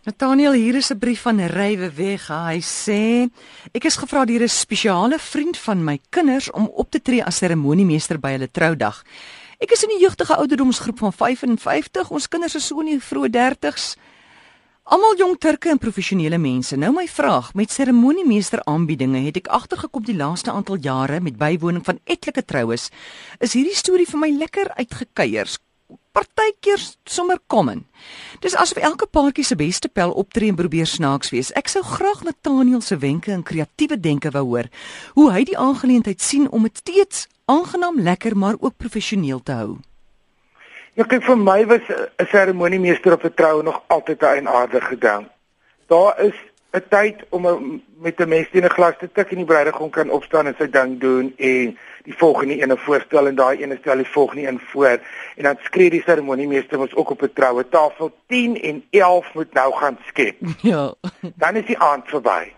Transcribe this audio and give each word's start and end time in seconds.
Nathaniel, 0.00 0.52
hier 0.52 0.74
is 0.74 0.90
'n 0.90 0.98
brief 0.98 1.20
van 1.20 1.40
Rywe 1.40 1.92
Weg. 1.92 2.28
Hy 2.28 2.60
sê: 2.60 3.28
"Ek 3.72 3.84
is 3.84 3.96
gevra 3.96 4.24
deur 4.24 4.42
'n 4.42 4.48
spesiale 4.48 5.18
vriend 5.18 5.56
van 5.58 5.84
my 5.84 6.00
kinders 6.08 6.50
om 6.50 6.70
op 6.74 6.90
te 6.90 7.02
tree 7.02 7.24
as 7.24 7.36
seremoniemeester 7.36 8.18
by 8.18 8.30
hulle 8.30 8.50
troudag. 8.50 9.04
Ek 9.58 9.70
is 9.70 9.82
in 9.82 9.88
die 9.88 10.00
jeugtige 10.00 10.36
ouderdomsgroep 10.36 10.98
van 10.98 11.12
55. 11.12 12.10
Ons 12.10 12.28
kinders 12.28 12.54
is 12.54 12.66
so 12.66 12.80
in 12.80 12.86
die 12.86 12.98
vroeë 12.98 13.28
30's. 13.28 13.96
Almal 14.84 15.16
jong 15.16 15.38
Turke 15.38 15.68
en 15.68 15.78
professionele 15.78 16.38
mense. 16.38 16.76
Nou 16.76 16.92
my 16.92 17.06
vraag, 17.06 17.54
met 17.54 17.70
seremoniemeester 17.70 18.64
aanbiedinge 18.64 19.20
het 19.20 19.36
ek 19.36 19.48
agtergekom 19.48 20.04
die 20.04 20.16
laaste 20.16 20.50
aantal 20.50 20.76
jare 20.76 21.20
met 21.20 21.36
bywoning 21.36 21.84
van 21.84 21.98
etlike 22.04 22.44
troues. 22.44 22.88
Is 23.38 23.52
hierdie 23.52 23.76
storie 23.76 24.06
vir 24.06 24.18
my 24.18 24.30
lekker 24.30 24.74
uitgekeiers? 24.74 25.58
Partykeer 26.12 26.80
sommer 27.04 27.38
common. 27.46 27.84
Dis 28.40 28.56
asof 28.56 28.80
elke 28.82 29.06
paartjie 29.06 29.44
se 29.44 29.56
beste 29.56 29.88
pel 29.88 30.12
optree 30.12 30.50
en 30.50 30.58
probeer 30.58 30.86
snaaks 30.86 31.30
wees. 31.30 31.52
Ek 31.58 31.68
sou 31.68 31.82
graag 31.86 32.24
Nathaniel 32.26 32.80
se 32.80 32.98
wenke 32.98 33.32
en 33.32 33.44
kreatiewe 33.46 34.00
denke 34.00 34.32
wou 34.34 34.44
hoor. 34.54 34.70
Hoe 35.14 35.30
hy 35.32 35.44
die 35.44 35.58
aangeleentheid 35.58 36.20
sien 36.20 36.48
om 36.50 36.66
dit 36.66 36.76
steeds 36.82 37.28
aangenaam, 37.50 38.00
lekker, 38.00 38.36
maar 38.36 38.58
ook 38.60 38.76
professioneel 38.76 39.42
te 39.42 39.52
hou. 39.52 39.78
Ja, 40.98 41.06
kyk 41.06 41.22
vir 41.22 41.38
my 41.38 41.64
was 41.66 41.86
'n 41.88 42.26
seremoniemeester 42.30 43.12
op 43.12 43.24
'n 43.24 43.34
troue 43.34 43.62
nog 43.62 43.82
altyd 43.86 44.22
'n 44.22 44.26
eienaardige 44.26 44.98
ding. 44.98 45.28
Daar 45.86 46.20
is 46.20 46.34
'n 46.72 46.82
tyd 46.88 47.24
om 47.28 47.46
a, 47.46 47.58
met 47.98 48.20
'n 48.20 48.28
mens 48.28 48.50
teen 48.50 48.64
'n 48.64 48.76
glas 48.78 48.94
te 48.98 49.08
tik 49.12 49.30
en 49.30 49.36
die 49.36 49.44
bruidegom 49.44 49.90
kan 49.90 50.10
opstaan 50.10 50.46
en 50.46 50.54
sy 50.58 50.68
ding 50.70 51.00
doen 51.00 51.34
en 51.36 51.78
die 52.04 52.16
volgende 52.16 52.56
ene 52.62 52.76
voorstel 52.76 53.26
en 53.26 53.34
daai 53.34 53.62
ene 53.62 53.76
stel 53.80 53.96
die 53.96 54.12
volgende 54.14 54.46
een 54.46 54.60
voor 54.70 54.98
en 55.36 55.42
dan 55.42 55.58
skree 55.62 55.90
die 55.90 56.02
seremoniemeester 56.02 56.78
ons 56.78 56.94
ook 56.94 57.10
op 57.10 57.22
'n 57.22 57.32
troue 57.34 57.68
tafel 57.68 58.12
10 58.26 58.60
en 58.62 58.84
11 58.90 59.34
moet 59.34 59.52
nou 59.52 59.72
gaan 59.72 59.98
skep. 60.06 60.36
Ja. 60.72 60.94
Dan 61.34 61.56
is 61.56 61.66
die 61.66 61.78
aand 61.78 62.08
verby. 62.08 62.52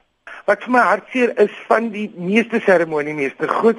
Wat 0.45 0.63
vir 0.63 0.73
my 0.73 0.79
hartseer 0.79 1.39
is 1.39 1.55
van 1.67 1.91
die 1.91 2.13
meeste 2.17 2.61
seremoniemeester 2.61 3.49
goed 3.49 3.79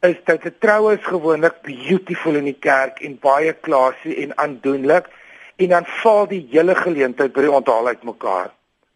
is 0.00 0.16
dat 0.24 0.44
'n 0.44 0.54
troue 0.58 0.94
is 0.94 1.04
gewoonlik 1.04 1.62
beautiful 1.62 2.34
in 2.34 2.44
die 2.44 2.60
kerk 2.60 3.00
en 3.00 3.18
baie 3.18 3.52
klasie 3.52 4.16
en 4.16 4.38
aandoenlik 4.38 5.08
en 5.56 5.68
dan 5.68 5.84
val 5.86 6.26
die 6.26 6.48
hele 6.50 6.74
geleentheid 6.74 7.32
by 7.32 7.40
die 7.40 7.50
onthaal 7.50 7.86
uitmekaar 7.86 8.50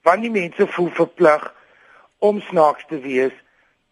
want 0.05 0.23
die 0.23 0.31
mense 0.31 0.67
voel 0.77 0.91
verplig 0.95 1.47
om 2.19 2.41
snaaks 2.41 2.85
te 2.89 3.01
wees. 3.01 3.33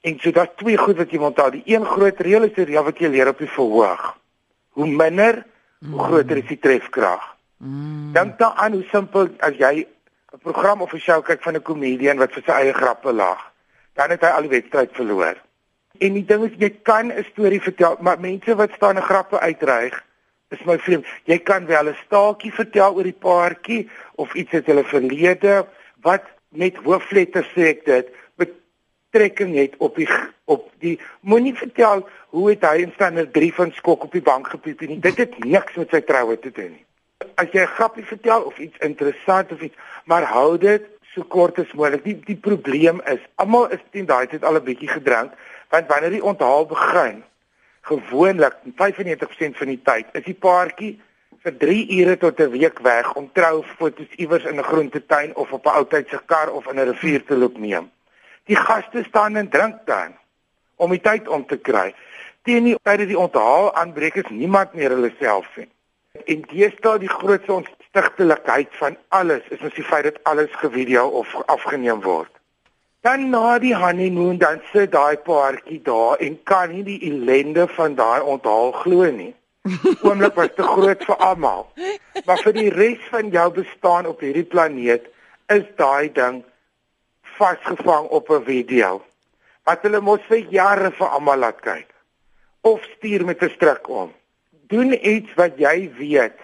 En 0.03 0.19
so 0.21 0.31
dat 0.31 0.57
twee 0.57 0.77
goed 0.77 0.97
wat 0.99 1.11
jy 1.11 1.19
moet 1.19 1.33
onthou. 1.33 1.51
Die 1.51 1.75
een 1.75 1.85
groot 1.87 2.21
reël 2.21 2.49
is 2.49 2.55
die 2.57 2.79
wat 2.79 2.99
jy 2.99 3.09
leer 3.09 3.31
op 3.33 3.39
die 3.39 3.49
verhoog. 3.49 4.05
Hoe 4.77 4.87
minder 4.87 5.43
hoe 5.91 6.05
groter 6.07 6.39
is 6.39 6.49
die 6.51 6.59
trefkrag 6.63 7.23
mm. 7.59 8.13
dink 8.15 8.39
daaraan 8.39 8.77
hoe 8.79 8.85
simpel 8.91 9.31
as 9.39 9.57
jy 9.59 9.87
'n 10.33 10.43
program 10.43 10.83
of 10.83 10.95
'n 10.95 11.03
show 11.07 11.23
kyk 11.23 11.43
van 11.43 11.57
'n 11.57 11.63
komedian 11.63 12.19
wat 12.19 12.33
vir 12.33 12.43
sy 12.47 12.53
eie 12.53 12.73
grappe 12.73 13.13
lag 13.13 13.41
dan 13.95 14.11
het 14.11 14.23
hy 14.23 14.29
al 14.29 14.47
die 14.49 14.57
wedstryd 14.57 14.91
verloor. 14.93 15.37
En 15.99 16.13
die 16.15 16.25
ding 16.25 16.45
is 16.45 16.57
jy 16.59 16.71
kan 16.83 17.13
'n 17.13 17.25
storie 17.33 17.61
vertel 17.61 17.97
maar 18.01 18.21
mense 18.21 18.55
wat 18.55 18.71
staan 18.77 18.97
'n 18.97 19.09
grappe 19.11 19.39
uitreig 19.41 20.05
is 20.51 20.65
my 20.65 20.79
vriend 20.79 21.07
jy 21.25 21.39
kan 21.39 21.67
wel 21.67 21.89
'n 21.89 21.99
staaltjie 22.07 22.53
vertel 22.53 22.95
oor 22.95 23.05
die 23.05 23.21
paartjie 23.27 23.91
of 24.15 24.35
iets 24.35 24.53
uit 24.53 24.67
hulle 24.67 24.85
verlede 24.85 25.67
wat 26.03 26.29
met 26.49 26.77
hoofletters 26.85 27.49
sê 27.57 27.73
ek 27.73 27.85
dit 27.89 28.13
betrekking 28.41 29.55
het 29.57 29.75
op 29.79 29.97
die 29.97 30.09
op 30.45 30.69
die 30.85 30.99
moenie 31.21 31.55
vertel 31.55 32.07
hoe 32.35 32.49
het 32.51 32.65
hy 32.67 32.83
in 32.85 32.95
standaard 32.95 33.33
3 33.33 33.53
van 33.59 33.73
skok 33.77 34.05
op 34.09 34.13
die 34.13 34.25
bank 34.25 34.49
gepiep 34.53 34.81
nie. 34.81 34.99
Dit 35.01 35.21
het 35.23 35.39
niks 35.45 35.77
met 35.81 35.93
sy 35.95 36.01
troue 36.05 36.39
te 36.39 36.51
doen 36.51 36.73
nie. 36.75 36.85
As 37.41 37.53
jy 37.53 37.63
'n 37.63 37.77
grappie 37.77 38.05
vertel 38.05 38.43
of 38.43 38.59
iets 38.59 38.79
interessant 38.79 39.53
of 39.53 39.61
iets 39.61 39.77
maar 40.05 40.25
hou 40.27 40.59
dit 40.59 40.83
so 41.15 41.23
kort 41.23 41.59
as 41.59 41.73
moontlik 41.77 42.05
die 42.05 42.17
die 42.25 42.41
probleem 42.49 43.01
is 43.13 43.21
almal 43.37 43.69
is 43.71 43.83
teen 43.93 44.07
daai 44.07 44.27
tyd 44.27 44.45
al 44.45 44.57
'n 44.57 44.65
bietjie 44.65 44.89
gedrank 44.89 45.33
want 45.71 45.89
wanneer 45.89 46.11
die 46.11 46.25
onthaal 46.25 46.67
begin 46.67 47.23
gewoonlik 47.83 48.55
95% 48.77 49.57
van 49.61 49.67
die 49.67 49.83
tyd 49.83 50.07
is 50.13 50.25
die 50.25 50.39
paartjie 50.47 51.01
vir 51.43 51.55
3 51.59 51.87
ure 51.99 52.17
tot 52.23 52.41
'n 52.41 52.51
week 52.51 52.79
weg 52.79 53.15
om 53.19 53.31
troufoto's 53.33 54.13
iewers 54.23 54.45
in 54.45 54.59
'n 54.59 54.69
groentetuin 54.71 55.35
of 55.37 55.53
op 55.53 55.67
'n 55.67 55.77
ou 55.79 55.85
tyd 55.85 56.09
se 56.09 56.21
kar 56.27 56.53
of 56.53 56.67
in 56.71 56.79
'n 56.79 56.89
rivier 56.91 57.25
te 57.25 57.37
loop 57.37 57.59
neem. 57.59 57.91
Die 58.47 58.57
gaste 58.57 59.05
staan 59.09 59.37
en 59.37 59.49
drink 59.49 59.77
dan 59.85 60.15
om 60.77 60.91
die 60.91 61.01
tyd 61.01 61.29
om 61.29 61.47
te 61.47 61.57
kry. 61.57 61.95
Teen 62.43 62.65
die 62.65 62.79
tyd 62.83 62.99
dat 62.99 63.09
die 63.09 63.19
onthaal 63.19 63.75
aanbreek 63.75 64.15
is 64.15 64.31
niemand 64.31 64.73
meer 64.73 64.91
hulle 64.91 65.13
self 65.19 65.57
nie. 65.57 65.69
En 66.25 66.43
deesdae 66.43 66.99
die 66.99 67.09
grootste 67.19 67.53
ontstigtelikheid 67.53 68.69
van 68.71 68.97
alles 69.09 69.43
is 69.49 69.61
ons 69.61 69.75
die 69.75 69.85
feit 69.85 70.05
dat 70.05 70.25
alles 70.25 70.51
gevideo 70.51 71.07
of 71.07 71.35
afgeneem 71.47 72.01
word. 72.01 72.31
Dan 73.01 73.31
na 73.31 73.59
die 73.59 73.75
honeymoon 73.75 74.39
dan 74.39 74.61
sit 74.73 74.93
daai 74.93 75.17
paartjie 75.17 75.83
daar 75.83 76.17
en 76.17 76.43
kan 76.43 76.71
nie 76.71 76.83
die 76.83 77.01
ellende 77.11 77.69
van 77.69 77.95
daai 77.95 78.21
onthaal 78.21 78.73
glo 78.73 79.11
nie 79.11 79.35
oomblik 80.03 80.35
was 80.35 80.51
te 80.57 80.63
groot 80.67 81.05
vir 81.07 81.19
almal. 81.23 81.67
Maar 82.27 82.41
vir 82.45 82.57
die 82.57 82.71
res 82.75 83.03
van 83.11 83.31
jou 83.35 83.49
bestaan 83.55 84.09
op 84.11 84.23
hierdie 84.25 84.47
planeet 84.47 85.07
is 85.53 85.67
daai 85.79 86.11
ding 86.15 86.43
vasgevang 87.39 88.09
op 88.11 88.31
'n 88.31 88.45
video. 88.45 89.03
Wat 89.65 89.83
hulle 89.83 90.01
mos 90.01 90.21
vir 90.29 90.47
jare 90.51 90.91
vir 90.91 91.09
almal 91.09 91.39
laat 91.39 91.61
kyk. 91.61 91.89
Of 92.61 92.83
stuur 92.97 93.25
met 93.25 93.43
'n 93.43 93.51
stryk 93.51 93.89
om. 93.89 94.13
Doen 94.69 94.93
iets 94.93 95.35
wat 95.35 95.59
jy 95.59 95.91
weet. 95.99 96.39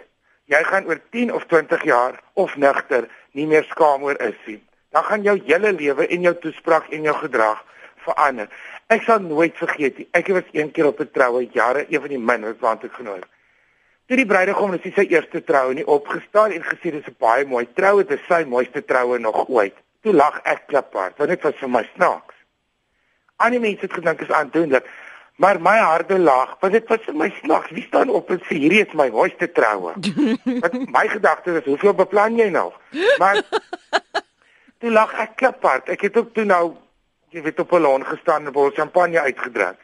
Jy 0.45 0.63
gaan 0.65 0.87
oor 0.87 1.01
10 1.11 1.35
of 1.35 1.45
20 1.47 1.85
jaar 1.85 2.23
of 2.35 2.57
nigter 2.57 3.09
nie 3.33 3.47
meer 3.47 3.65
skaam 3.65 4.03
oor 4.03 4.21
is 4.21 4.39
nie. 4.47 4.63
Dan 4.91 5.05
gaan 5.05 5.23
jou 5.23 5.41
hele 5.45 5.73
lewe 5.73 6.07
en 6.07 6.21
jou 6.21 6.35
toespraak 6.35 6.89
en 6.89 7.03
jou 7.03 7.17
gedrag 7.17 7.65
verander. 8.05 8.49
Ek 8.89 9.03
sal 9.03 9.21
nooit 9.21 9.57
vergeet 9.57 9.99
nie. 9.99 10.09
Ek 10.13 10.29
was 10.29 10.47
een 10.53 10.71
keer 10.71 10.87
op 10.87 11.01
'n 11.01 11.11
troue 11.13 11.49
jare, 11.53 11.87
een 11.89 12.01
van 12.01 12.09
die 12.09 12.19
min 12.19 12.55
wat 12.61 12.85
ek 12.85 12.93
genooi. 12.93 13.21
Toe 14.09 14.17
die 14.17 14.25
bruidegom 14.27 14.71
net 14.73 14.87
sy 14.97 15.03
eerste 15.13 15.43
troue 15.45 15.75
nie 15.77 15.85
opgestaan 15.85 16.53
en 16.57 16.63
gesê 16.65 16.91
dis 16.95 17.09
'n 17.11 17.17
baie 17.21 17.45
mooi 17.45 17.67
troue, 17.75 18.05
dit 18.05 18.19
is 18.19 18.27
sy 18.27 18.45
mooiste 18.45 18.81
troue 18.85 19.19
nog 19.19 19.49
ooit. 19.49 19.75
Toe 20.03 20.15
lag 20.15 20.41
ek 20.45 20.63
klaphard, 20.67 21.19
want 21.19 21.29
dit 21.29 21.43
was 21.43 21.55
vir 21.61 21.69
my 21.69 21.83
snaaks. 21.95 22.35
Ander 23.37 23.61
mense 23.61 23.81
het 23.81 23.93
gedink 23.93 24.21
is 24.21 24.31
aandoenlik, 24.31 24.89
maar 25.37 25.61
my 25.61 25.77
harde 25.77 26.19
lag, 26.19 26.57
want 26.61 26.73
dit 26.73 26.89
was 26.89 27.05
vir 27.05 27.15
my 27.15 27.29
snaaks. 27.43 27.71
Wie 27.71 27.85
staan 27.85 28.09
op 28.09 28.31
en 28.31 28.41
sê 28.49 28.57
hierdie 28.57 28.87
is 28.87 28.95
my 28.95 29.11
mooiste 29.11 29.53
troue? 29.53 29.93
Wat 30.63 30.73
my 30.89 31.07
gedagte 31.09 31.59
is, 31.59 31.65
hoeveel 31.65 31.95
beplan 31.95 32.39
jy 32.39 32.49
nou? 32.49 32.73
Maar 33.19 33.43
toe 34.81 34.91
lag 34.91 35.13
ek 35.21 35.37
klaphard. 35.37 35.89
Ek 35.89 36.01
het 36.01 36.17
ook 36.17 36.33
toe 36.33 36.45
nou 36.45 36.77
jy 37.31 37.43
weet 37.43 37.61
op 37.61 37.73
'n 37.73 37.81
laan 37.81 38.05
gestaan 38.07 38.47
en 38.47 38.53
bottel 38.53 38.83
champagne 38.83 39.21
uitgedrink. 39.21 39.77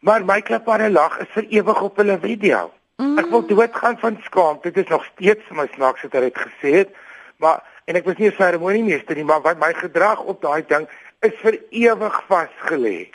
Maar 0.00 0.24
my 0.24 0.40
klipare 0.40 0.90
lag 0.90 1.18
is 1.18 1.28
vir 1.30 1.46
ewig 1.48 1.82
op 1.82 1.96
hulle 1.96 2.18
video. 2.18 2.72
Mm. 2.96 3.18
Ek 3.18 3.26
wil 3.30 3.46
doodgaan 3.46 3.98
van 3.98 4.18
skaamte. 4.22 4.70
Dit 4.70 4.84
is 4.84 4.90
nog 4.90 5.04
steeds 5.04 5.50
my 5.50 5.68
snaaks 5.74 6.02
het 6.02 6.12
hy 6.12 6.20
dit 6.20 6.38
gesê 6.38 6.72
het. 6.74 6.90
Maar 7.36 7.62
en 7.84 7.94
ek 7.96 8.04
was 8.04 8.16
nie 8.16 8.28
'n 8.30 8.34
seremoniemeester 8.36 9.14
nie, 9.14 9.24
maar 9.24 9.40
wat 9.40 9.58
my 9.58 9.72
gedrag 9.74 10.20
op 10.20 10.42
daai 10.42 10.64
ding 10.66 10.88
is 11.20 11.34
vir 11.42 11.58
ewig 11.70 12.22
vasgelê. 12.28 13.10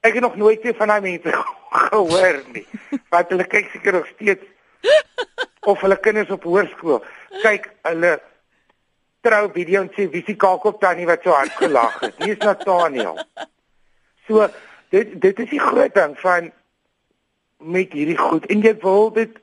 Ek 0.00 0.12
het 0.12 0.22
nog 0.22 0.36
nooit 0.36 0.62
weer 0.62 0.74
van 0.74 0.88
daai 0.88 1.00
mense 1.00 1.44
gehoor 1.70 2.42
nie. 2.52 2.66
Want 3.08 3.28
hulle 3.28 3.44
kyk 3.44 3.70
seker 3.70 3.92
nog 3.92 4.06
steeds 4.06 4.44
of 5.60 5.80
hulle 5.80 5.96
kinders 5.96 6.30
op 6.30 6.44
hoërskool 6.44 7.04
kyk 7.42 7.68
hulle 7.82 8.20
trou 9.20 9.50
video 9.52 9.82
en 9.82 9.90
sê 9.96 10.06
wie 10.12 10.22
se 10.26 10.34
kakop 10.36 10.80
tannie 10.80 11.06
wat 11.06 11.22
so 11.22 11.34
hard 11.36 11.52
gelag 11.60 12.00
het. 12.00 12.14
Hier 12.18 12.36
is 12.36 12.44
Nathaniel. 12.44 13.18
So 14.26 14.48
dit 14.94 15.20
dit 15.20 15.38
is 15.44 15.50
die 15.50 15.60
groot 15.60 15.94
ding 15.94 16.16
van 16.20 16.50
met 17.58 17.92
hierdie 17.92 18.18
goed 18.18 18.46
en 18.46 18.64
jy 18.64 18.74
wil 18.82 19.10
dit 19.16 19.36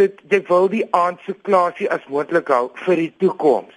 dit 0.00 0.20
jy 0.28 0.42
wil 0.48 0.68
die 0.72 0.84
aand 0.96 1.20
so 1.26 1.36
klasie 1.48 1.88
as 1.92 2.04
moontlik 2.08 2.52
hou 2.52 2.68
vir 2.84 3.00
die 3.06 3.12
toekoms. 3.24 3.74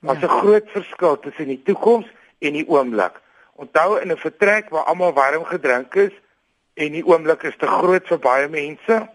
Daar's 0.00 0.22
'n 0.22 0.28
ja. 0.28 0.40
groot 0.40 0.70
verskil 0.70 1.18
tussen 1.20 1.48
die 1.48 1.62
toekoms 1.62 2.06
en 2.38 2.52
die 2.52 2.68
oomblik. 2.68 3.20
Onthou 3.54 4.00
in 4.00 4.12
'n 4.12 4.16
vertrek 4.16 4.68
waar 4.68 4.84
almal 4.84 5.12
warm 5.12 5.44
gedrink 5.44 5.94
is 5.94 6.12
en 6.74 6.92
die 6.92 7.04
oomblik 7.04 7.42
is 7.42 7.56
te 7.56 7.66
groot 7.66 8.06
vir 8.06 8.18
baie 8.18 8.48
mense. 8.48 9.08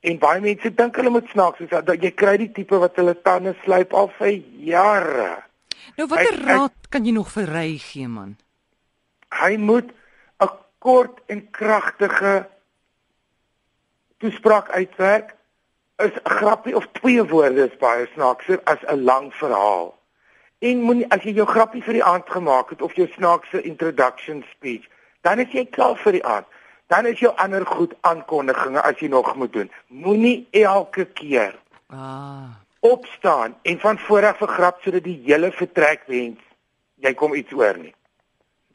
En 0.00 0.18
baie 0.22 0.40
mense 0.40 0.70
dink 0.74 0.96
hulle 0.96 1.10
moet 1.10 1.30
snaaks 1.32 1.58
wees 1.58 1.84
dat 1.86 2.02
jy 2.02 2.10
kry 2.14 2.36
die 2.38 2.52
tipe 2.54 2.78
wat 2.78 2.98
hulle 3.00 3.16
tande 3.26 3.54
slyp 3.64 3.94
al 3.98 4.10
vir 4.18 4.36
jare. 4.62 5.30
Nou 5.98 6.06
watter 6.10 6.38
raad 6.44 6.70
ek, 6.70 6.90
kan 6.94 7.06
jy 7.06 7.14
nog 7.16 7.32
vir 7.34 7.50
ry 7.50 7.72
gee 7.82 8.06
man? 8.06 8.36
Hy 9.34 9.56
moet 9.56 9.90
'n 10.40 10.50
kort 10.78 11.18
en 11.26 11.50
kragtige 11.50 12.46
toespraak 14.22 14.70
uitwerk. 14.70 15.34
Is 15.98 16.14
'n 16.14 16.30
grappie 16.30 16.76
of 16.76 16.86
twee 16.92 17.22
woorde 17.22 17.66
is 17.66 17.78
baie 17.78 18.06
snaakser 18.14 18.60
as 18.64 18.78
'n 18.86 19.02
lang 19.04 19.34
verhaal. 19.34 19.98
En 20.58 20.82
moenie 20.82 21.10
as 21.10 21.22
jy 21.22 21.32
jou 21.34 21.46
grappie 21.46 21.82
vir 21.82 21.92
die 21.92 22.04
aand 22.04 22.30
gemaak 22.30 22.70
het 22.70 22.82
of 22.82 22.94
jou 22.94 23.06
snaakse 23.06 23.62
introduction 23.62 24.44
speech, 24.54 24.86
dan 25.22 25.38
is 25.38 25.50
jy 25.52 25.66
klaar 25.66 25.96
vir 25.96 26.12
die 26.12 26.24
aand 26.24 26.46
dan 26.88 27.06
is 27.06 27.20
jou 27.20 27.32
ander 27.36 27.66
goed 27.66 27.94
aankondigings 28.00 28.80
as 28.80 29.00
jy 29.00 29.08
nog 29.08 29.34
moet 29.36 29.52
doen. 29.52 29.70
Moenie 29.88 30.48
elke 30.50 31.04
keer. 31.04 31.54
Ah. 31.88 32.58
opstaan 32.80 33.56
en 33.62 33.80
van 33.80 33.98
vooraf 33.98 34.36
vergrap 34.36 34.82
sodat 34.82 35.04
die 35.04 35.20
hele 35.24 35.50
vertrek 35.52 36.04
wens 36.06 36.40
jy 37.02 37.14
kom 37.14 37.34
iets 37.34 37.52
oor 37.52 37.78
nie. 37.78 37.94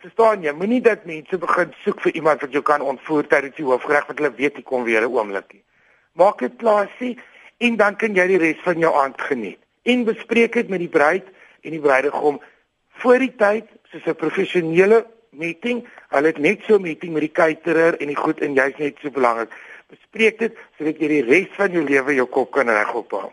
Verstaan 0.04 0.44
jy? 0.44 0.52
Moenie 0.52 0.82
dat 0.84 1.06
mense 1.08 1.38
begin 1.40 1.72
soek 1.84 2.02
vir 2.04 2.16
iemand 2.20 2.42
wat 2.44 2.52
jou 2.52 2.64
kan 2.68 2.84
ontvoer 2.84 3.28
tydens 3.32 3.56
die 3.56 3.68
hoofgereg 3.68 4.10
want 4.10 4.20
hulle 4.20 4.34
weet 4.40 4.60
jy 4.60 4.64
kom 4.68 4.84
weer 4.84 5.02
'n 5.08 5.12
oomblikie. 5.12 5.64
Maak 6.20 6.40
dit 6.40 6.58
plaasie 6.58 7.18
en 7.58 7.78
dan 7.78 7.96
kan 7.96 8.16
jy 8.16 8.28
die 8.28 8.38
res 8.38 8.60
van 8.64 8.80
jou 8.80 8.94
aand 8.96 9.22
geniet. 9.22 9.60
En 9.84 10.04
bespreek 10.04 10.54
dit 10.54 10.70
met 10.70 10.80
die 10.80 10.90
bruid 10.90 11.28
en 11.62 11.72
die 11.72 11.80
bruidegom 11.80 12.42
voor 13.00 13.20
die 13.20 13.36
tyd 13.36 13.68
soos 13.92 14.06
'n 14.06 14.16
professionele 14.16 15.06
meeting. 15.38 15.84
Hulle 16.10 16.28
het 16.28 16.38
net 16.38 16.64
so 16.68 16.76
'n 16.76 16.82
meeting 16.82 17.14
met 17.14 17.22
die 17.22 17.32
caterer 17.32 18.00
en 18.00 18.08
die 18.08 18.16
goed 18.16 18.42
en 18.42 18.54
jy's 18.54 18.78
net 18.78 18.98
so 19.02 19.10
belangrik. 19.10 19.52
Bespreek 19.90 20.40
dit 20.40 20.58
sodat 20.78 21.00
jy 21.00 21.08
die 21.08 21.24
res 21.24 21.50
van 21.56 21.72
jou 21.72 21.84
lewe 21.84 22.14
jou 22.14 22.28
kop 22.28 22.52
kan 22.52 22.70
regop 22.70 23.12
hou. 23.12 23.32